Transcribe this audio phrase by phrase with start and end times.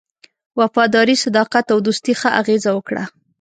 [0.59, 3.03] وفاداري، صداقت او دوستی ښه اغېزه وکړه.